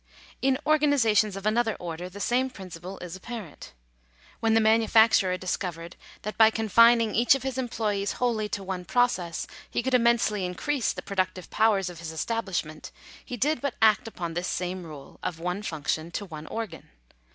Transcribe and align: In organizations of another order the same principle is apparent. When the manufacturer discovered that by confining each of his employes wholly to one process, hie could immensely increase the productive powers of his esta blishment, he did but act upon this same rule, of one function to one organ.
In 0.41 0.57
organizations 0.65 1.35
of 1.35 1.45
another 1.45 1.75
order 1.75 2.09
the 2.09 2.19
same 2.19 2.49
principle 2.49 2.97
is 3.03 3.15
apparent. 3.15 3.73
When 4.39 4.55
the 4.55 4.59
manufacturer 4.59 5.37
discovered 5.37 5.95
that 6.23 6.39
by 6.39 6.49
confining 6.49 7.13
each 7.13 7.35
of 7.35 7.43
his 7.43 7.55
employes 7.59 8.13
wholly 8.13 8.49
to 8.49 8.63
one 8.63 8.83
process, 8.83 9.45
hie 9.71 9.83
could 9.83 9.93
immensely 9.93 10.43
increase 10.43 10.91
the 10.91 11.03
productive 11.03 11.51
powers 11.51 11.87
of 11.87 11.99
his 11.99 12.11
esta 12.11 12.41
blishment, 12.41 12.89
he 13.23 13.37
did 13.37 13.61
but 13.61 13.75
act 13.79 14.07
upon 14.07 14.33
this 14.33 14.47
same 14.47 14.87
rule, 14.87 15.19
of 15.21 15.37
one 15.39 15.61
function 15.61 16.09
to 16.13 16.25
one 16.25 16.47
organ. 16.47 16.89